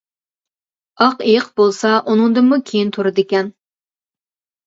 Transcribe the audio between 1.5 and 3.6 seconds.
بولسا ئۇنىڭدىنمۇ كېيىن تۇرىدىكەن.